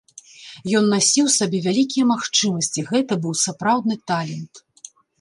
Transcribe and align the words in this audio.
Ён 0.79 0.87
насіў 0.93 1.25
у 1.33 1.33
сабе 1.35 1.59
вялікія 1.67 2.09
магчымасці, 2.13 2.87
гэта 2.91 3.21
быў 3.27 3.33
сапраўдны 3.45 3.95
талент. 4.11 4.53